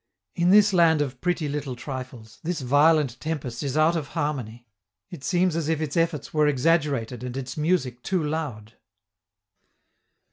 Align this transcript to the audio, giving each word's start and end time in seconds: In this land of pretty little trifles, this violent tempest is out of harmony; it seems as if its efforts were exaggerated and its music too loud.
In 0.33 0.49
this 0.49 0.73
land 0.73 0.99
of 0.99 1.21
pretty 1.21 1.47
little 1.47 1.75
trifles, 1.75 2.39
this 2.41 2.61
violent 2.61 3.19
tempest 3.19 3.61
is 3.61 3.77
out 3.77 3.95
of 3.95 4.07
harmony; 4.17 4.65
it 5.11 5.23
seems 5.23 5.55
as 5.55 5.69
if 5.69 5.79
its 5.79 5.95
efforts 5.95 6.33
were 6.33 6.47
exaggerated 6.47 7.23
and 7.23 7.37
its 7.37 7.55
music 7.55 8.01
too 8.01 8.23
loud. 8.23 8.73